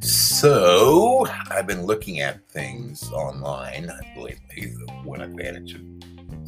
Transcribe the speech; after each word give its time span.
So, 0.00 1.26
I've 1.50 1.66
been 1.66 1.84
looking 1.84 2.20
at 2.20 2.48
things 2.48 3.10
online 3.10 3.90
lately, 4.16 4.74
one 5.02 5.20
advantage 5.20 5.74
of 5.74 5.82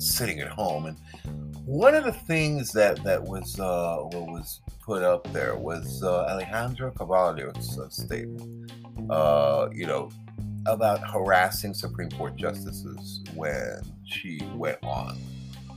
sitting 0.01 0.41
at 0.41 0.49
home, 0.49 0.87
and 0.87 0.97
one 1.67 1.95
of 1.95 2.05
the 2.05 2.13
things 2.13 2.73
that 2.73 3.03
that 3.05 3.23
was 3.23 3.59
uh, 3.59 3.99
what 3.99 4.27
was 4.27 4.61
put 4.81 5.03
up 5.03 5.31
there 5.33 5.57
was 5.57 6.03
uh, 6.03 6.27
Alejandra 6.29 6.93
Carballo's 6.95 7.79
uh, 7.79 7.89
statement. 7.89 8.73
Uh, 9.11 9.69
you 9.73 9.87
know, 9.87 10.11
about 10.67 11.01
harassing 11.11 11.75
Supreme 11.75 12.11
Court 12.11 12.37
justices 12.37 13.25
when 13.35 13.81
she 14.05 14.41
went 14.55 14.79
on 14.83 15.19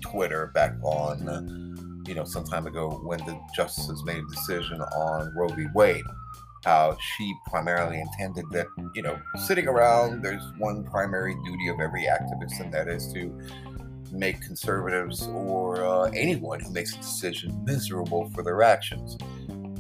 Twitter 0.02 0.48
back 0.54 0.76
on, 0.84 1.28
you 2.06 2.16
know, 2.16 2.24
some 2.24 2.44
time 2.44 2.68
ago 2.68 3.02
when 3.04 3.20
the 3.20 3.40
justices 3.56 4.04
made 4.04 4.18
a 4.18 4.28
decision 4.28 4.82
on 4.82 5.34
Roe 5.36 5.50
v. 5.50 5.68
Wade. 5.74 6.04
How 6.64 6.96
she 7.18 7.34
primarily 7.48 8.00
intended 8.00 8.46
that, 8.52 8.68
you 8.96 9.02
know, 9.02 9.20
sitting 9.36 9.68
around, 9.68 10.22
there's 10.22 10.44
one 10.58 10.86
primary 10.86 11.36
duty 11.44 11.68
of 11.68 11.82
every 11.82 12.04
activist, 12.04 12.62
and 12.62 12.74
that 12.74 12.88
is 12.88 13.12
to 13.14 13.38
make 14.14 14.40
conservatives 14.42 15.28
or 15.28 15.86
uh, 15.86 16.04
anyone 16.16 16.62
who 16.62 16.72
makes 16.72 16.94
a 16.94 16.98
decision 16.98 17.64
miserable 17.66 18.30
for 18.30 18.44
their 18.44 18.64
actions. 18.64 19.18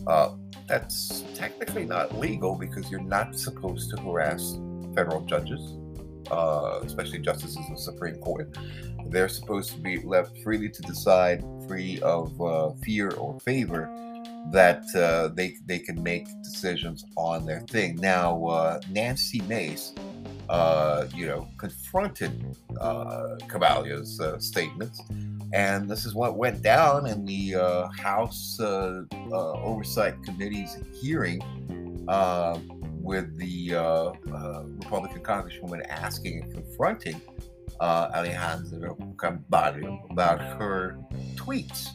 Uh, 0.08 0.36
that's 0.68 1.24
technically 1.36 1.86
not 1.86 2.18
legal 2.18 2.56
because 2.56 2.90
you're 2.92 3.02
not 3.02 3.38
supposed 3.38 3.90
to 3.92 4.02
harass 4.02 4.60
federal 4.96 5.22
judges, 5.22 5.78
uh, 6.32 6.80
especially 6.84 7.20
justices 7.20 7.58
of 7.58 7.70
the 7.70 7.82
Supreme 7.82 8.16
Court. 8.16 8.58
They're 9.08 9.30
supposed 9.30 9.72
to 9.72 9.80
be 9.80 10.02
left 10.02 10.38
freely 10.44 10.70
to 10.70 10.82
decide, 10.82 11.44
free 11.68 12.00
of 12.02 12.40
uh, 12.42 12.72
fear 12.84 13.12
or 13.12 13.40
favor, 13.40 13.90
that 14.52 14.84
uh, 14.96 15.30
they 15.34 15.56
they 15.66 15.80
can 15.80 16.02
make 16.04 16.26
decisions 16.44 17.06
on 17.16 17.46
their 17.46 17.62
thing. 17.62 17.96
Now, 17.96 18.46
uh, 18.46 18.80
Nancy 18.90 19.42
Mace, 19.42 19.94
uh, 20.50 21.08
you 21.16 21.28
know, 21.28 21.48
confronted 21.58 22.58
uh, 22.80 23.38
Carballo's 23.48 24.20
statements. 24.46 25.02
And 25.54 25.88
this 25.88 26.04
is 26.04 26.16
what 26.16 26.36
went 26.36 26.64
down 26.64 27.06
in 27.06 27.26
the 27.26 27.88
House 27.96 28.60
Oversight 28.60 30.16
Committee's 30.24 30.78
hearing 31.00 31.40
with 33.04 33.38
the 33.38 33.76
uh, 33.76 34.12
uh, 34.34 34.64
Republican 34.80 35.22
Congresswoman 35.22 35.86
asking 35.90 36.42
and 36.42 36.54
confronting 36.54 37.22
uh, 37.84 38.10
Alejandra 38.16 38.96
Carballo 39.18 40.10
about 40.10 40.40
her 40.40 40.98
tweets 41.36 41.90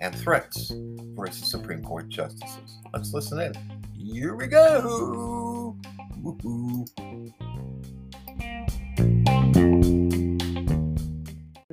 and 0.00 0.14
threats 0.14 0.72
versus 1.14 1.50
Supreme 1.50 1.82
Court 1.82 2.08
justices. 2.08 2.78
Let's 2.94 3.12
listen 3.12 3.38
in. 3.38 3.52
Here 3.94 4.34
we 4.34 4.46
go. 4.46 5.76
Woo-hoo. 6.22 6.86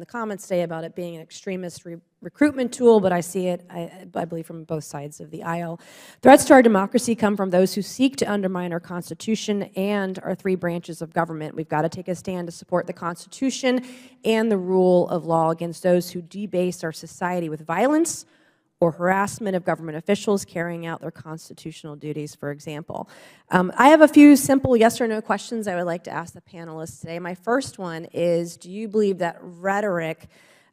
Comments 0.09 0.47
today 0.47 0.63
about 0.63 0.83
it 0.83 0.95
being 0.95 1.15
an 1.15 1.21
extremist 1.21 1.85
re 1.85 1.97
recruitment 2.21 2.73
tool, 2.73 2.99
but 2.99 3.13
I 3.13 3.21
see 3.21 3.47
it, 3.47 3.65
I, 3.69 3.89
I, 4.13 4.25
believe, 4.25 4.45
from 4.45 4.65
both 4.65 4.83
sides 4.83 5.21
of 5.21 5.31
the 5.31 5.43
aisle. 5.43 5.79
Threats 6.21 6.43
to 6.45 6.53
our 6.53 6.61
democracy 6.61 7.15
come 7.15 7.37
from 7.37 7.49
those 7.49 7.73
who 7.73 7.81
seek 7.81 8.17
to 8.17 8.29
undermine 8.29 8.73
our 8.73 8.79
Constitution 8.81 9.63
and 9.77 10.19
our 10.19 10.35
three 10.35 10.55
branches 10.55 11.01
of 11.01 11.13
government. 11.13 11.55
We've 11.55 11.69
got 11.69 11.83
to 11.83 11.89
take 11.89 12.09
a 12.09 12.15
stand 12.15 12.47
to 12.47 12.51
support 12.51 12.87
the 12.87 12.93
Constitution 12.93 13.85
and 14.25 14.51
the 14.51 14.57
rule 14.57 15.07
of 15.07 15.25
law 15.25 15.51
against 15.51 15.81
those 15.81 16.11
who 16.11 16.21
debase 16.21 16.83
our 16.83 16.91
society 16.91 17.47
with 17.47 17.65
violence, 17.65 18.25
or 18.81 18.91
harassment 18.91 19.55
of 19.55 19.65
government 19.65 19.97
officials 19.97 20.45
carrying 20.45 20.85
out 20.85 21.01
their 21.01 21.11
constitutional 21.11 21.97
duties, 21.97 22.33
for 22.33 22.49
example. 22.49 23.09
Um, 23.51 23.73
I 23.77 23.89
have 23.89 24.01
a 24.01 24.07
few 24.07 24.37
simple 24.37 24.77
yes 24.77 25.01
or 25.01 25.07
no 25.07 25.21
questions 25.21 25.67
I 25.67 25.75
would 25.75 25.85
like 25.85 26.05
to 26.05 26.11
ask 26.11 26.33
the 26.33 26.41
panelists 26.41 27.01
today. 27.01 27.19
My 27.19 27.35
first 27.35 27.77
one 27.77 28.05
is, 28.13 28.55
do 28.55 28.71
you 28.71 28.87
believe 28.87 29.17
that 29.17 29.37
rhetoric, 29.41 30.29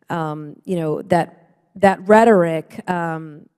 um, 0.09 0.55
you 0.65 0.77
know, 0.77 1.03
that, 1.03 1.51
that 1.77 2.07
rhetoric 2.07 2.89
um, 2.89 3.49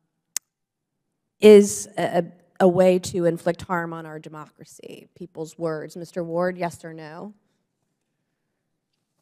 is 1.40 1.86
a, 1.98 2.24
a 2.58 2.66
way 2.66 2.98
to 3.00 3.26
inflict 3.26 3.62
harm 3.62 3.92
on 3.92 4.06
our 4.06 4.18
democracy, 4.18 5.08
people's 5.14 5.58
words? 5.58 5.94
Mr. 5.94 6.24
Ward, 6.24 6.56
yes 6.56 6.82
or 6.86 6.94
no? 6.94 7.34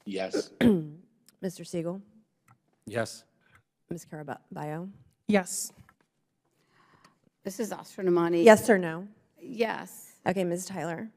Yes. 0.04 0.50
Mr. 1.42 1.66
Siegel? 1.66 2.00
Yes. 2.86 3.24
Ms. 3.90 4.06
Caraballo? 4.06 4.88
Yes. 5.28 5.72
This 7.44 7.58
is 7.58 7.72
Asra 7.72 8.04
Nomani. 8.04 8.44
Yes 8.44 8.70
or 8.70 8.78
no? 8.78 9.06
Yes. 9.40 10.12
Okay, 10.26 10.44
Ms. 10.44 10.66
Tyler? 10.66 11.08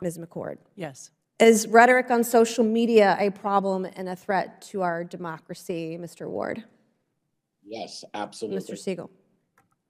Ms. 0.00 0.18
McCord? 0.18 0.58
Yes. 0.76 1.10
Is 1.40 1.66
rhetoric 1.66 2.10
on 2.10 2.22
social 2.24 2.64
media 2.64 3.16
a 3.18 3.30
problem 3.30 3.86
and 3.96 4.08
a 4.08 4.16
threat 4.16 4.62
to 4.62 4.82
our 4.82 5.02
democracy, 5.02 5.98
Mr. 6.00 6.28
Ward? 6.28 6.62
Yes, 7.66 8.04
absolutely. 8.14 8.60
Mr. 8.60 8.78
Siegel? 8.78 9.10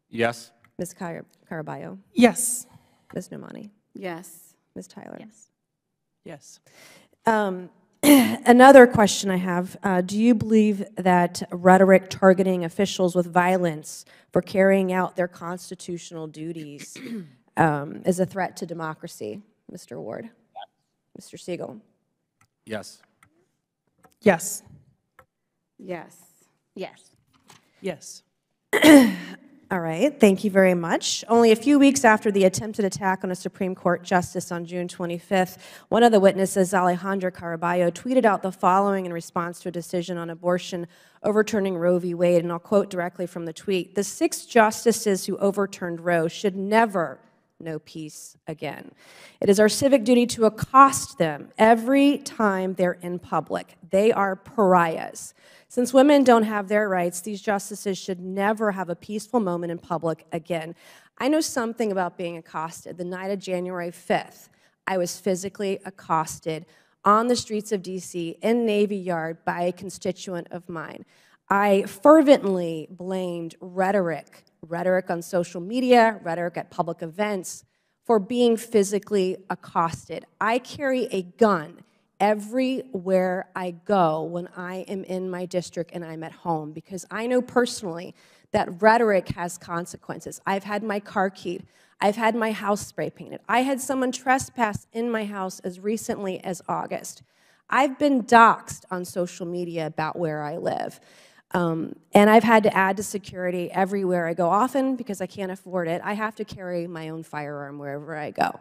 Yes. 0.09 0.53
Ms. 0.79 0.95
Car 0.95 1.25
Caraballo? 1.51 1.99
Yes. 2.13 2.67
Ms. 3.15 3.29
Nomani? 3.29 3.71
Yes. 3.93 4.55
Ms. 4.75 4.87
Tyler? 4.87 5.17
Yes. 5.21 5.49
Yes. 6.25 6.61
Um, 7.27 7.71
another 8.45 8.87
question 8.87 9.31
I 9.31 9.37
have, 9.37 9.79
uh, 9.83 10.03
do 10.03 10.19
you 10.21 10.35
believe 10.35 10.85
that 10.97 11.43
rhetoric 11.51 12.11
targeting 12.11 12.63
officials 12.63 13.15
with 13.15 13.27
violence 13.27 14.05
for 14.31 14.43
carrying 14.43 14.93
out 14.93 15.17
their 15.17 15.29
constitutional 15.29 16.27
duties 16.27 16.99
um, 17.57 18.03
is 18.05 18.21
a 18.21 18.27
threat 18.27 18.59
to 18.59 18.67
democracy, 18.67 19.41
Mr. 19.73 19.97
Ward? 19.99 20.29
Mr. 21.19 21.41
Siegel? 21.41 21.81
Yes. 22.67 23.01
Yes. 24.21 24.63
Yes. 25.79 26.19
Yes. 26.75 27.11
Yes. 27.81 28.23
All 29.75 29.81
right, 29.81 30.21
thank 30.21 30.45
you 30.45 30.53
very 30.53 30.75
much. 30.75 31.25
Only 31.29 31.51
a 31.51 31.57
few 31.57 31.81
weeks 31.81 32.05
after 32.05 32.31
the 32.31 32.45
attempted 32.45 32.85
attack 32.85 33.25
on 33.25 33.33
a 33.33 33.35
Supreme 33.35 33.75
Court 33.75 34.05
justice 34.05 34.53
on 34.53 34.65
June 34.65 34.87
25th, 34.87 35.59
one 35.89 36.05
of 36.05 36.13
the 36.13 36.21
witnesses, 36.21 36.73
Alejandra 36.73 37.33
Caraballo, 37.33 37.91
tweeted 37.91 38.25
out 38.25 38.43
the 38.43 38.53
following 38.53 39.05
in 39.05 39.13
response 39.13 39.59
to 39.59 39.71
a 39.71 39.73
decision 39.73 40.17
on 40.17 40.31
abortion 40.31 40.87
overturning 41.25 41.77
Roe 41.77 41.99
v. 41.99 42.15
Wade, 42.15 42.45
and 42.45 42.53
I'll 42.53 42.61
quote 42.61 42.89
directly 42.89 43.27
from 43.27 43.47
the 43.47 43.53
tweet. 43.53 43.97
The 43.97 44.05
six 44.05 44.47
justices 44.47 45.27
who 45.27 45.37
overturned 45.39 46.03
Roe 46.03 46.29
should 46.29 46.55
never 46.55 47.19
know 47.61 47.79
peace 47.81 48.37
again. 48.47 48.93
It 49.41 49.49
is 49.49 49.61
our 49.61 49.69
civic 49.69 50.05
duty 50.05 50.27
to 50.27 50.45
accost 50.45 51.19
them 51.19 51.51
every 51.57 52.19
time 52.19 52.75
they're 52.75 52.99
in 53.01 53.19
public. 53.19 53.77
They 53.91 54.13
are 54.13 54.37
pariahs. 54.37 55.35
Since 55.69 55.93
women 55.93 56.25
don't 56.25 56.45
have 56.45 56.69
their 56.69 56.89
rights, 56.89 57.21
these 57.21 57.43
justices 57.43 57.99
should 57.99 58.21
never 58.21 58.73
have 58.73 58.91
a 58.91 58.97
peaceful 58.97 59.41
moment 59.41 59.73
in 59.73 59.79
public 59.79 60.27
again. 60.33 60.75
I 61.19 61.29
know 61.29 61.41
something 61.41 61.91
about 61.91 62.19
being 62.19 62.37
accosted. 62.37 62.99
The 62.99 63.05
night 63.05 63.31
of 63.31 63.39
January 63.39 63.91
5th, 63.91 64.49
I 64.87 64.99
was 64.99 65.19
physically 65.19 65.81
accosted 65.85 66.67
on 67.05 67.29
the 67.29 67.37
streets 67.37 67.73
of 67.73 67.83
DC 67.83 68.39
in 68.41 68.67
Navy 68.67 68.97
Yard 68.97 69.39
by 69.45 69.63
a 69.63 69.73
constituent 69.73 70.49
of 70.51 70.69
mine. 70.69 71.05
I 71.49 71.83
fervently 71.83 72.89
blamed 72.91 73.55
rhetoric, 73.61 74.45
rhetoric 74.65 75.11
on 75.11 75.23
social 75.23 75.61
media, 75.61 76.21
rhetoric 76.23 76.57
at 76.57 76.71
public 76.71 77.03
events, 77.03 77.65
for 78.05 78.19
being 78.19 78.57
physically 78.57 79.37
accosted. 79.49 80.27
I 80.41 80.59
carry 80.59 81.07
a 81.07 81.23
gun 81.23 81.83
everywhere 82.21 83.49
I 83.57 83.73
go 83.73 84.23
when 84.23 84.49
I 84.57 84.85
am 84.89 85.05
in 85.05 85.31
my 85.31 85.47
district 85.47 85.91
and 85.93 86.05
I'm 86.05 86.23
at 86.23 86.33
home 86.33 86.73
because 86.73 87.07
I 87.11 87.27
know 87.27 87.43
personally 87.43 88.15
that 88.53 88.83
rhetoric 88.83 89.29
has 89.31 89.59
consequences. 89.59 90.41
I've 90.47 90.65
had 90.65 90.83
my 90.83 91.01
car 91.01 91.29
keyed. 91.29 91.67
I've 92.01 92.17
had 92.17 92.35
my 92.35 92.53
house 92.53 92.87
spray 92.87 93.11
painted. 93.11 93.41
I 93.49 93.61
had 93.61 93.81
someone 93.81 94.13
trespass 94.13 94.87
in 94.93 95.11
my 95.11 95.25
house 95.25 95.61
as 95.61 95.81
recently 95.81 96.43
as 96.45 96.63
August. 96.69 97.23
I've 97.69 97.99
been 97.99 98.23
doxxed 98.23 98.85
on 98.91 99.05
social 99.05 99.47
media 99.47 99.87
about 99.87 100.17
where 100.17 100.43
I 100.43 100.59
live. 100.59 101.01
Um, 101.55 101.95
and 102.13 102.29
I've 102.29 102.43
had 102.43 102.65
to 102.65 102.77
add 102.77 102.97
to 102.97 103.03
security 103.05 103.71
everywhere 103.71 104.27
I 104.27 104.35
go. 104.35 104.51
Often, 104.51 104.97
because 104.97 105.21
I 105.21 105.27
can't 105.27 105.53
afford 105.53 105.87
it, 105.89 106.03
I 106.05 106.15
have 106.15 106.35
to 106.37 106.45
carry 106.45 106.87
my 106.89 107.09
own 107.09 107.23
firearm 107.23 107.79
wherever 107.79 108.17
I 108.17 108.33
go. 108.33 108.59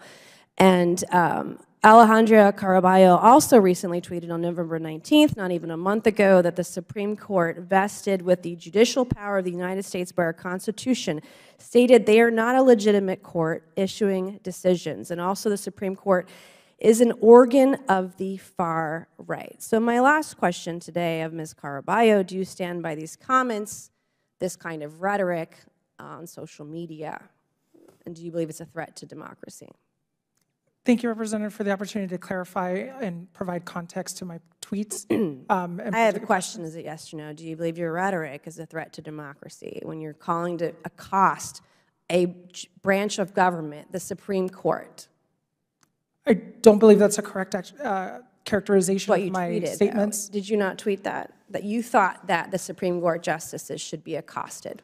And 0.59 1.03
um, 1.11 1.59
Alejandra 1.83 2.53
Caraballo 2.53 3.21
also 3.21 3.57
recently 3.57 3.99
tweeted 3.99 4.31
on 4.31 4.41
November 4.41 4.79
19th, 4.79 5.35
not 5.35 5.51
even 5.51 5.71
a 5.71 5.77
month 5.77 6.05
ago, 6.05 6.41
that 6.43 6.55
the 6.55 6.63
Supreme 6.63 7.17
Court, 7.17 7.57
vested 7.57 8.21
with 8.21 8.43
the 8.43 8.55
judicial 8.55 9.03
power 9.03 9.39
of 9.39 9.45
the 9.45 9.51
United 9.51 9.83
States 9.83 10.11
by 10.11 10.23
our 10.23 10.33
Constitution, 10.33 11.19
stated 11.57 12.05
they 12.05 12.21
are 12.21 12.31
not 12.31 12.55
a 12.55 12.61
legitimate 12.61 13.23
court 13.23 13.67
issuing 13.75 14.39
decisions. 14.43 15.09
And 15.09 15.19
also 15.19 15.49
the 15.49 15.57
Supreme 15.57 15.95
Court 15.95 16.29
is 16.83 16.99
an 16.99 17.13
organ 17.21 17.77
of 17.87 18.17
the 18.17 18.35
far 18.35 19.07
right. 19.17 19.55
So 19.59 19.79
my 19.79 20.01
last 20.01 20.37
question 20.37 20.81
today 20.81 21.21
of 21.21 21.31
Ms. 21.31 21.53
Caraballo, 21.53 22.25
do 22.25 22.35
you 22.35 22.43
stand 22.43 22.83
by 22.83 22.93
these 22.93 23.15
comments 23.15 23.89
this 24.39 24.57
kind 24.57 24.83
of 24.83 25.01
rhetoric 25.01 25.55
on 25.97 26.27
social 26.27 26.65
media? 26.65 27.21
And 28.05 28.13
do 28.13 28.21
you 28.21 28.31
believe 28.31 28.49
it's 28.49 28.59
a 28.59 28.65
threat 28.65 28.97
to 28.97 29.05
democracy? 29.05 29.69
Thank 30.85 31.01
you, 31.01 31.07
Representative, 31.07 31.53
for 31.53 31.63
the 31.63 31.71
opportunity 31.71 32.09
to 32.09 32.17
clarify 32.17 32.71
and 32.99 33.31
provide 33.31 33.63
context 33.63 34.17
to 34.17 34.25
my 34.25 34.39
tweets. 34.61 35.05
Um, 35.49 35.81
I 35.93 35.99
have 35.99 36.15
a 36.15 36.19
question, 36.19 36.63
is 36.63 36.75
it 36.75 36.83
yes 36.83 37.13
or 37.13 37.17
no? 37.17 37.31
Do 37.31 37.45
you 37.45 37.55
believe 37.55 37.77
your 37.77 37.93
rhetoric 37.93 38.43
is 38.45 38.59
a 38.59 38.65
threat 38.65 38.91
to 38.93 39.01
democracy 39.01 39.79
when 39.83 40.01
you're 40.01 40.13
calling 40.13 40.57
to 40.57 40.73
accost 40.83 41.61
a 42.11 42.35
branch 42.81 43.19
of 43.19 43.33
government, 43.33 43.91
the 43.91 43.99
Supreme 43.99 44.49
Court? 44.49 45.07
I 46.25 46.33
don't 46.33 46.79
believe 46.79 46.99
that's 46.99 47.17
a 47.17 47.21
correct 47.21 47.55
act- 47.55 47.73
uh, 47.83 48.19
characterization 48.45 49.09
What 49.11 49.19
of 49.19 49.25
you 49.25 49.31
my 49.31 49.49
tweeted, 49.49 49.65
though. 49.65 49.73
statements. 49.73 50.29
Did 50.29 50.47
you 50.47 50.57
not 50.57 50.77
tweet 50.77 51.03
that? 51.03 51.33
That 51.49 51.63
you 51.63 51.83
thought 51.83 52.27
that 52.27 52.51
the 52.51 52.57
Supreme 52.57 52.99
Court 52.99 53.21
justices 53.23 53.81
should 53.81 54.03
be 54.03 54.15
accosted? 54.15 54.81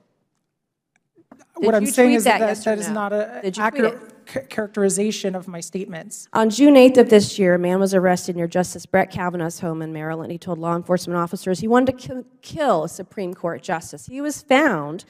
What 1.55 1.75
I'm 1.75 1.83
you 1.85 1.91
saying 1.91 2.09
tweet 2.09 2.17
is 2.17 2.23
that, 2.25 2.39
that 2.39 2.47
yes 2.47 2.67
or 2.67 2.71
that 2.71 2.79
is 2.79 2.87
no? 2.87 2.93
not 2.93 3.13
an 3.13 3.41
Did 3.41 3.57
you 3.57 3.63
tweet 3.69 3.83
accurate 3.85 4.25
ca- 4.25 4.41
characterization 4.49 5.35
of 5.35 5.47
my 5.47 5.59
statements. 5.59 6.27
On 6.33 6.49
June 6.49 6.75
8th 6.75 6.97
of 6.97 7.09
this 7.09 7.37
year, 7.37 7.55
a 7.55 7.59
man 7.59 7.79
was 7.79 7.93
arrested 7.93 8.35
near 8.35 8.47
Justice 8.47 8.85
Brett 8.85 9.11
Kavanaugh's 9.11 9.59
home 9.59 9.81
in 9.81 9.91
Maryland. 9.91 10.31
He 10.31 10.37
told 10.37 10.57
law 10.57 10.75
enforcement 10.75 11.17
officers 11.17 11.59
he 11.59 11.67
wanted 11.67 11.97
to 11.99 12.07
kill, 12.07 12.23
kill 12.41 12.83
a 12.85 12.89
Supreme 12.89 13.33
Court 13.33 13.61
justice. 13.61 14.05
He 14.05 14.21
was 14.21 14.41
found 14.41 15.03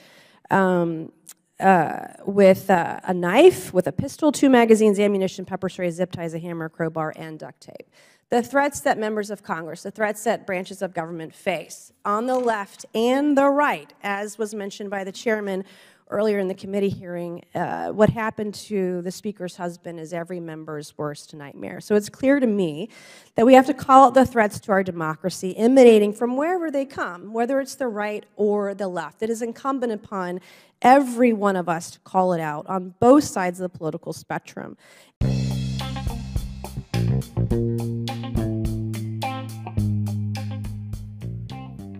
um, 0.49 1.11
uh, 1.59 2.07
with 2.25 2.69
uh, 2.69 2.99
a 3.03 3.13
knife, 3.13 3.73
with 3.73 3.87
a 3.87 3.91
pistol, 3.91 4.31
two 4.31 4.49
magazines, 4.49 4.99
ammunition, 4.99 5.45
pepper 5.45 5.69
spray, 5.69 5.89
zip 5.89 6.11
ties, 6.11 6.33
a 6.33 6.39
hammer, 6.39 6.69
crowbar, 6.69 7.13
and 7.15 7.39
duct 7.39 7.59
tape. 7.61 7.89
The 8.29 8.43
threats 8.43 8.79
that 8.81 8.99
members 8.99 9.31
of 9.31 9.41
Congress, 9.41 9.81
the 9.81 9.91
threats 9.91 10.23
that 10.25 10.45
branches 10.45 10.83
of 10.83 10.93
government 10.93 11.33
face 11.33 11.91
on 12.05 12.27
the 12.27 12.37
left 12.37 12.85
and 12.93 13.35
the 13.35 13.49
right, 13.49 13.91
as 14.03 14.37
was 14.37 14.53
mentioned 14.53 14.91
by 14.91 15.03
the 15.03 15.11
chairman 15.11 15.65
earlier 16.09 16.39
in 16.39 16.47
the 16.47 16.55
committee 16.55 16.89
hearing, 16.89 17.43
uh, 17.53 17.89
what 17.89 18.09
happened 18.09 18.53
to 18.53 19.01
the 19.03 19.11
speaker's 19.11 19.55
husband 19.55 19.99
is 19.99 20.11
every 20.11 20.39
member's 20.39 20.97
worst 20.97 21.33
nightmare. 21.33 21.79
So 21.79 21.95
it's 21.95 22.09
clear 22.09 22.39
to 22.39 22.47
me 22.47 22.89
that 23.35 23.45
we 23.45 23.53
have 23.53 23.67
to 23.67 23.73
call 23.73 24.07
out 24.07 24.13
the 24.13 24.25
threats 24.25 24.59
to 24.61 24.71
our 24.71 24.83
democracy 24.83 25.55
emanating 25.55 26.13
from 26.13 26.35
wherever 26.35 26.71
they 26.71 26.85
come, 26.85 27.31
whether 27.31 27.59
it's 27.59 27.75
the 27.75 27.87
right 27.87 28.25
or 28.35 28.73
the 28.73 28.87
left. 28.87 29.21
It 29.21 29.29
is 29.29 29.41
incumbent 29.41 29.93
upon 29.93 30.41
every 30.81 31.33
one 31.33 31.55
of 31.55 31.67
us 31.69 31.91
to 31.91 31.99
call 31.99 32.33
it 32.33 32.39
out 32.39 32.65
on 32.67 32.95
both 32.99 33.23
sides 33.23 33.59
of 33.59 33.71
the 33.71 33.77
political 33.77 34.13
spectrum. 34.13 34.77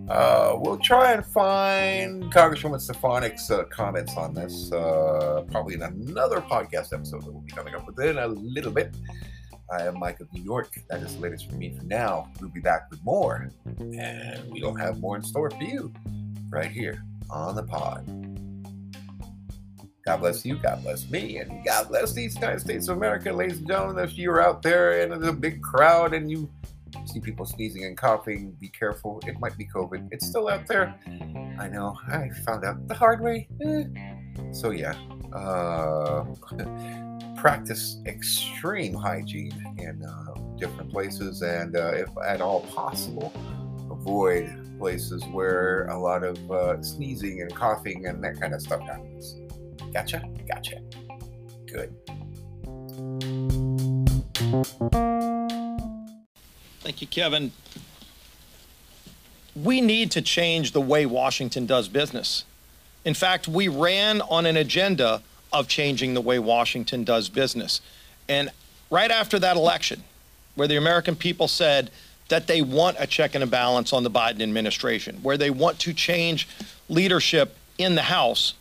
Uh, 0.09 0.57
we'll 0.57 0.79
try 0.79 1.13
and 1.13 1.23
find 1.23 2.23
Congresswoman 2.33 2.81
Stefanik's 2.81 3.51
uh, 3.51 3.63
comments 3.65 4.17
on 4.17 4.33
this, 4.33 4.71
uh, 4.71 5.44
probably 5.51 5.75
in 5.75 5.83
another 5.83 6.41
podcast 6.41 6.94
episode 6.94 7.21
that 7.21 7.31
will 7.31 7.41
be 7.41 7.51
coming 7.51 7.75
up 7.75 7.85
within 7.85 8.17
a 8.17 8.27
little 8.27 8.71
bit. 8.71 8.95
I 9.71 9.83
am 9.83 10.00
Mike 10.00 10.19
of 10.19 10.33
New 10.33 10.41
York. 10.41 10.71
That 10.89 11.03
is 11.03 11.15
the 11.15 11.21
latest 11.21 11.47
from 11.47 11.59
me 11.59 11.75
for 11.77 11.83
now. 11.83 12.31
We'll 12.41 12.50
be 12.50 12.59
back 12.59 12.89
with 12.89 13.03
more, 13.03 13.51
and 13.77 14.51
we 14.51 14.59
don't 14.59 14.79
have 14.79 15.00
more 15.00 15.15
in 15.15 15.21
store 15.21 15.51
for 15.51 15.61
you 15.61 15.94
right 16.50 16.71
here 16.71 17.03
on 17.29 17.56
the 17.56 17.63
pod. 17.63 18.07
God 20.06 20.17
bless 20.21 20.44
you, 20.44 20.56
God 20.56 20.81
bless 20.81 21.07
me, 21.11 21.38
and 21.38 21.63
God 21.63 21.89
bless 21.89 22.13
the 22.13 22.23
United 22.23 22.61
States 22.61 22.88
of 22.88 22.97
America, 22.97 23.31
ladies 23.31 23.59
and 23.59 23.67
gentlemen. 23.67 24.03
If 24.03 24.17
you're 24.17 24.41
out 24.41 24.63
there 24.63 25.01
and 25.01 25.11
there's 25.11 25.27
a 25.27 25.33
big 25.33 25.61
crowd 25.61 26.15
and 26.15 26.31
you 26.31 26.50
see 27.09 27.19
people 27.19 27.45
sneezing 27.45 27.83
and 27.85 27.97
coughing, 27.97 28.51
be 28.59 28.69
careful. 28.69 29.19
It 29.25 29.39
might 29.39 29.57
be 29.57 29.65
COVID. 29.65 30.09
It's 30.11 30.27
still 30.27 30.47
out 30.47 30.67
there. 30.67 30.95
I 31.59 31.67
know. 31.67 31.97
I 32.07 32.29
found 32.45 32.63
out 32.65 32.88
the 32.88 32.94
hard 32.94 33.21
way. 33.21 33.47
Eh. 33.61 33.83
So, 34.51 34.71
yeah. 34.71 34.95
Uh, 35.33 36.25
practice 37.38 38.01
extreme 38.06 38.94
hygiene 38.94 39.75
in 39.77 40.03
uh, 40.03 40.33
different 40.57 40.91
places, 40.91 41.41
and 41.41 41.75
uh, 41.75 41.91
if 41.94 42.09
at 42.27 42.41
all 42.41 42.61
possible, 42.61 43.31
avoid 43.89 44.77
places 44.77 45.23
where 45.31 45.85
a 45.88 45.97
lot 45.97 46.23
of 46.23 46.51
uh, 46.51 46.81
sneezing 46.81 47.41
and 47.41 47.53
coughing 47.53 48.07
and 48.07 48.23
that 48.23 48.39
kind 48.39 48.53
of 48.53 48.61
stuff 48.61 48.81
happens. 48.81 49.35
Gotcha? 49.94 50.23
Gotcha. 50.47 50.81
Good. 51.65 51.94
Thank 56.89 57.01
you, 57.01 57.07
Kevin. 57.07 57.51
We 59.56 59.80
need 59.80 60.09
to 60.09 60.24
change 60.24 60.71
the 60.71 60.81
way 60.81 61.06
Washington 61.06 61.68
does 61.68 61.88
business. 61.88 62.45
In 63.06 63.13
fact, 63.13 63.47
we 63.47 63.68
ran 63.68 64.21
on 64.21 64.47
an 64.47 64.57
agenda 64.57 65.21
of 65.53 65.68
changing 65.68 66.15
the 66.15 66.21
way 66.21 66.39
Washington 66.39 67.03
does 67.03 67.30
business. 67.30 67.81
And 68.27 68.50
right 68.89 69.12
after 69.12 69.38
that 69.38 69.56
election, 69.56 70.03
where 70.56 70.68
the 70.68 70.77
American 70.77 71.15
people 71.15 71.47
said 71.47 71.91
that 72.30 72.47
they 72.47 72.63
want 72.63 72.97
a 73.00 73.06
check 73.06 73.35
and 73.35 73.44
a 73.44 73.47
balance 73.47 73.94
on 73.94 74.01
the 74.01 74.09
Biden 74.09 74.42
administration, 74.42 75.18
where 75.21 75.38
they 75.38 75.51
want 75.51 75.77
to 75.81 75.94
change 75.94 76.47
leadership 76.88 77.56
in 77.77 77.94
the 77.94 78.01
House, 78.01 78.56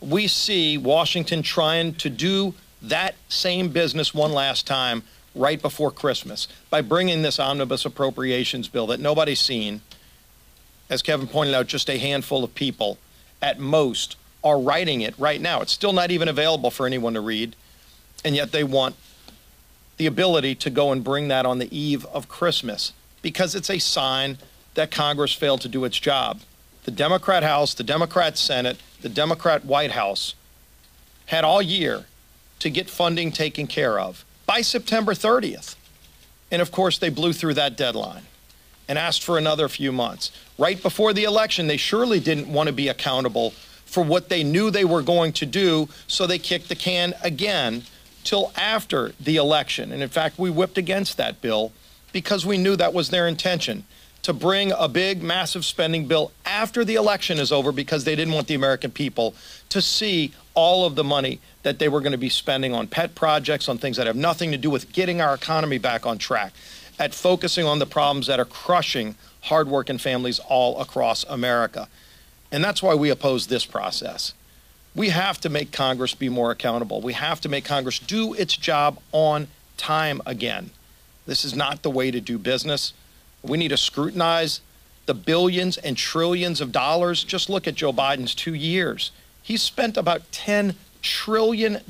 we 0.00 0.26
see 0.26 0.78
Washington 0.78 1.42
trying 1.42 1.92
to 1.96 2.08
do 2.08 2.54
that 2.80 3.14
same 3.28 3.68
business 3.68 4.14
one 4.14 4.32
last 4.32 4.66
time 4.66 5.02
right 5.34 5.60
before 5.60 5.90
Christmas 5.90 6.48
by 6.70 6.80
bringing 6.80 7.22
this 7.22 7.38
omnibus 7.38 7.84
appropriations 7.84 8.68
bill 8.68 8.86
that 8.88 9.00
nobody's 9.00 9.40
seen. 9.40 9.80
As 10.88 11.02
Kevin 11.02 11.26
pointed 11.26 11.54
out, 11.54 11.66
just 11.66 11.88
a 11.88 11.98
handful 11.98 12.44
of 12.44 12.54
people 12.54 12.98
at 13.42 13.58
most 13.58 14.16
are 14.42 14.60
writing 14.60 15.00
it 15.00 15.14
right 15.18 15.40
now. 15.40 15.60
It's 15.60 15.72
still 15.72 15.92
not 15.92 16.10
even 16.10 16.28
available 16.28 16.70
for 16.70 16.86
anyone 16.86 17.14
to 17.14 17.20
read, 17.20 17.56
and 18.24 18.36
yet 18.36 18.52
they 18.52 18.62
want 18.62 18.94
the 19.96 20.06
ability 20.06 20.54
to 20.56 20.70
go 20.70 20.92
and 20.92 21.02
bring 21.02 21.28
that 21.28 21.46
on 21.46 21.58
the 21.58 21.76
eve 21.76 22.04
of 22.06 22.28
Christmas 22.28 22.92
because 23.22 23.54
it's 23.54 23.70
a 23.70 23.78
sign 23.78 24.38
that 24.74 24.90
Congress 24.90 25.32
failed 25.32 25.60
to 25.62 25.68
do 25.68 25.84
its 25.84 25.98
job. 25.98 26.40
The 26.84 26.90
Democrat 26.90 27.42
House, 27.42 27.72
the 27.74 27.84
Democrat 27.84 28.36
Senate, 28.36 28.76
the 29.00 29.08
Democrat 29.08 29.64
White 29.64 29.92
House 29.92 30.34
had 31.26 31.44
all 31.44 31.62
year 31.62 32.04
to 32.58 32.68
get 32.68 32.90
funding 32.90 33.32
taken 33.32 33.66
care 33.66 33.98
of 33.98 34.24
by 34.46 34.60
September 34.60 35.12
30th. 35.12 35.76
And 36.50 36.60
of 36.62 36.70
course, 36.70 36.98
they 36.98 37.08
blew 37.08 37.32
through 37.32 37.54
that 37.54 37.76
deadline 37.76 38.22
and 38.88 38.98
asked 38.98 39.22
for 39.22 39.38
another 39.38 39.68
few 39.68 39.92
months. 39.92 40.30
Right 40.58 40.80
before 40.82 41.12
the 41.12 41.24
election, 41.24 41.66
they 41.66 41.76
surely 41.76 42.20
didn't 42.20 42.52
want 42.52 42.68
to 42.68 42.72
be 42.72 42.88
accountable 42.88 43.50
for 43.86 44.04
what 44.04 44.28
they 44.28 44.44
knew 44.44 44.70
they 44.70 44.84
were 44.84 45.02
going 45.02 45.32
to 45.32 45.46
do, 45.46 45.88
so 46.06 46.26
they 46.26 46.38
kicked 46.38 46.68
the 46.68 46.74
can 46.74 47.14
again 47.22 47.82
till 48.24 48.52
after 48.56 49.12
the 49.20 49.36
election. 49.36 49.92
And 49.92 50.02
in 50.02 50.08
fact, 50.08 50.38
we 50.38 50.50
whipped 50.50 50.78
against 50.78 51.16
that 51.16 51.40
bill 51.40 51.72
because 52.12 52.44
we 52.44 52.58
knew 52.58 52.76
that 52.76 52.94
was 52.94 53.10
their 53.10 53.26
intention 53.26 53.84
to 54.22 54.32
bring 54.32 54.72
a 54.72 54.88
big, 54.88 55.22
massive 55.22 55.64
spending 55.64 56.06
bill 56.06 56.32
after 56.46 56.84
the 56.84 56.94
election 56.94 57.38
is 57.38 57.52
over 57.52 57.72
because 57.72 58.04
they 58.04 58.16
didn't 58.16 58.32
want 58.32 58.46
the 58.46 58.54
American 58.54 58.90
people 58.90 59.34
to 59.68 59.82
see 59.82 60.32
all 60.54 60.86
of 60.86 60.94
the 60.94 61.04
money 61.04 61.40
that 61.62 61.78
they 61.78 61.88
were 61.88 62.00
going 62.00 62.12
to 62.12 62.18
be 62.18 62.28
spending 62.28 62.72
on 62.72 62.86
pet 62.86 63.14
projects, 63.14 63.68
on 63.68 63.78
things 63.78 63.96
that 63.96 64.06
have 64.06 64.16
nothing 64.16 64.52
to 64.52 64.58
do 64.58 64.70
with 64.70 64.92
getting 64.92 65.20
our 65.20 65.34
economy 65.34 65.78
back 65.78 66.06
on 66.06 66.16
track, 66.18 66.52
at 66.98 67.12
focusing 67.12 67.66
on 67.66 67.78
the 67.78 67.86
problems 67.86 68.26
that 68.28 68.38
are 68.38 68.44
crushing 68.44 69.16
hardworking 69.42 69.98
families 69.98 70.38
all 70.38 70.80
across 70.80 71.24
America. 71.24 71.88
And 72.50 72.62
that's 72.62 72.82
why 72.82 72.94
we 72.94 73.10
oppose 73.10 73.48
this 73.48 73.66
process. 73.66 74.32
We 74.94 75.08
have 75.08 75.40
to 75.40 75.48
make 75.48 75.72
Congress 75.72 76.14
be 76.14 76.28
more 76.28 76.52
accountable. 76.52 77.00
We 77.00 77.14
have 77.14 77.40
to 77.40 77.48
make 77.48 77.64
Congress 77.64 77.98
do 77.98 78.32
its 78.34 78.56
job 78.56 79.00
on 79.12 79.48
time 79.76 80.22
again. 80.24 80.70
This 81.26 81.44
is 81.44 81.54
not 81.54 81.82
the 81.82 81.90
way 81.90 82.10
to 82.10 82.20
do 82.20 82.38
business. 82.38 82.92
We 83.42 83.58
need 83.58 83.68
to 83.68 83.76
scrutinize 83.76 84.60
the 85.06 85.14
billions 85.14 85.76
and 85.78 85.96
trillions 85.96 86.60
of 86.60 86.70
dollars. 86.72 87.24
Just 87.24 87.50
look 87.50 87.66
at 87.66 87.74
Joe 87.74 87.92
Biden's 87.92 88.34
two 88.34 88.54
years. 88.54 89.10
He 89.44 89.58
spent 89.58 89.98
about 89.98 90.32
$10 90.32 90.74
trillion 91.02 91.80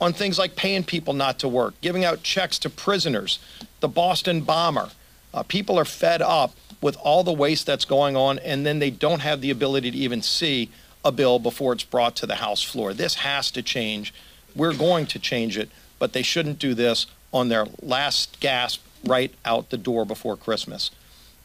on 0.00 0.12
things 0.12 0.38
like 0.38 0.56
paying 0.56 0.82
people 0.82 1.14
not 1.14 1.38
to 1.38 1.48
work, 1.48 1.80
giving 1.80 2.04
out 2.04 2.24
checks 2.24 2.58
to 2.58 2.68
prisoners, 2.68 3.38
the 3.78 3.88
Boston 3.88 4.40
bomber. 4.40 4.90
Uh, 5.32 5.44
people 5.44 5.78
are 5.78 5.84
fed 5.84 6.20
up 6.20 6.52
with 6.82 6.96
all 6.96 7.22
the 7.22 7.32
waste 7.32 7.64
that's 7.64 7.84
going 7.84 8.16
on, 8.16 8.40
and 8.40 8.66
then 8.66 8.80
they 8.80 8.90
don't 8.90 9.20
have 9.20 9.40
the 9.40 9.50
ability 9.50 9.92
to 9.92 9.96
even 9.96 10.20
see 10.20 10.68
a 11.04 11.12
bill 11.12 11.38
before 11.38 11.72
it's 11.72 11.84
brought 11.84 12.16
to 12.16 12.26
the 12.26 12.34
House 12.34 12.62
floor. 12.62 12.92
This 12.92 13.14
has 13.14 13.50
to 13.52 13.62
change. 13.62 14.12
We're 14.56 14.74
going 14.74 15.06
to 15.06 15.20
change 15.20 15.56
it, 15.56 15.70
but 16.00 16.12
they 16.12 16.22
shouldn't 16.22 16.58
do 16.58 16.74
this 16.74 17.06
on 17.32 17.48
their 17.48 17.66
last 17.80 18.40
gasp 18.40 18.82
right 19.04 19.32
out 19.44 19.70
the 19.70 19.78
door 19.78 20.04
before 20.04 20.36
Christmas. 20.36 20.90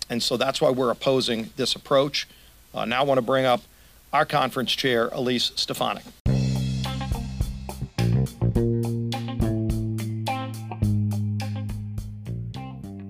And 0.09 0.23
so 0.23 0.37
that's 0.37 0.59
why 0.59 0.71
we're 0.71 0.89
opposing 0.89 1.51
this 1.55 1.75
approach. 1.75 2.27
Uh, 2.73 2.85
now 2.85 3.01
I 3.01 3.03
want 3.03 3.19
to 3.19 3.21
bring 3.21 3.45
up 3.45 3.61
our 4.13 4.25
conference 4.25 4.73
chair, 4.73 5.09
Elise 5.13 5.51
Stefanik. 5.55 6.03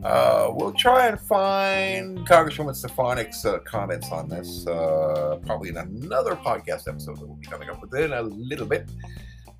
Uh, 0.03 0.49
we'll 0.51 0.73
try 0.73 1.07
and 1.07 1.19
find 1.21 2.27
Congresswoman 2.27 2.75
Stefanik's 2.75 3.45
uh, 3.45 3.59
comments 3.59 4.11
on 4.11 4.27
this, 4.27 4.65
uh, 4.67 5.39
probably 5.45 5.69
in 5.69 5.77
another 5.77 6.35
podcast 6.35 6.87
episode 6.87 7.17
that 7.17 7.27
will 7.27 7.35
be 7.35 7.45
coming 7.45 7.69
up 7.69 7.81
within 7.81 8.11
a 8.11 8.21
little 8.23 8.65
bit. 8.65 8.89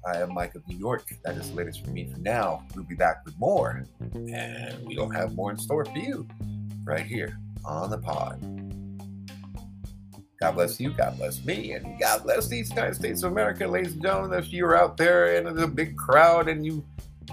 I 0.06 0.18
am 0.18 0.34
Mike 0.34 0.56
of 0.56 0.68
New 0.68 0.78
York. 0.78 1.08
That 1.24 1.38
is 1.38 1.52
the 1.52 1.56
latest 1.56 1.86
for 1.86 1.92
me 1.92 2.10
for 2.12 2.18
now. 2.20 2.66
We'll 2.76 2.86
be 2.86 2.96
back 2.96 3.24
with 3.24 3.38
more, 3.40 3.86
and 4.14 4.86
we 4.86 4.96
don't 4.96 5.14
have 5.16 5.36
more 5.36 5.52
in 5.52 5.58
store 5.58 5.86
for 5.86 5.98
you 5.98 6.28
right 6.84 7.06
here 7.06 7.38
on 7.64 7.92
the 7.92 8.00
pod. 8.00 8.61
God 10.42 10.56
bless 10.56 10.80
you, 10.80 10.90
God 10.90 11.18
bless 11.18 11.46
me, 11.46 11.74
and 11.74 12.00
God 12.00 12.24
bless 12.24 12.48
these 12.48 12.72
United 12.72 12.96
States 12.96 13.22
of 13.22 13.32
America, 13.32 13.68
ladies 13.68 13.94
and 13.94 14.02
gentlemen. 14.02 14.40
If 14.40 14.52
you're 14.52 14.76
out 14.76 14.98
there 14.98 15.36
in 15.36 15.46
a 15.46 15.68
big 15.68 15.96
crowd 15.96 16.50
and 16.50 16.66
you 16.66 16.84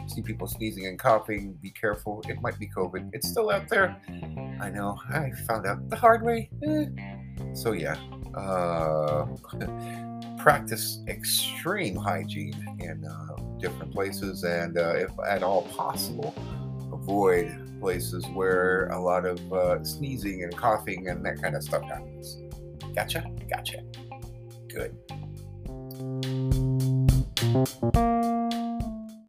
see 0.08 0.20
people 0.20 0.46
sneezing 0.46 0.86
and 0.86 0.98
coughing, 0.98 1.54
be 1.62 1.70
careful. 1.70 2.22
It 2.28 2.42
might 2.42 2.58
be 2.58 2.68
COVID. 2.68 3.08
It's 3.14 3.26
still 3.26 3.48
out 3.48 3.66
there. 3.70 3.96
I 4.60 4.68
know. 4.68 4.98
I 5.08 5.30
found 5.46 5.66
out 5.66 5.88
the 5.88 5.96
hard 5.96 6.22
way. 6.22 6.50
Eh. 6.62 6.84
So, 7.54 7.72
yeah. 7.72 7.96
Uh, 8.34 9.26
practice 10.38 11.00
extreme 11.08 11.96
hygiene 11.96 12.76
in 12.78 13.06
uh, 13.06 13.36
different 13.58 13.90
places, 13.90 14.44
and 14.44 14.76
uh, 14.76 14.94
if 14.96 15.10
at 15.26 15.42
all 15.42 15.62
possible, 15.62 16.34
avoid 16.92 17.80
places 17.80 18.26
where 18.34 18.88
a 18.88 19.00
lot 19.00 19.24
of 19.24 19.52
uh, 19.52 19.82
sneezing 19.82 20.42
and 20.42 20.54
coughing 20.54 21.08
and 21.08 21.24
that 21.24 21.40
kind 21.40 21.56
of 21.56 21.62
stuff 21.62 21.82
happens. 21.84 22.36
Gotcha? 22.98 23.22
Gotcha. 23.48 23.78
Good. 24.66 24.92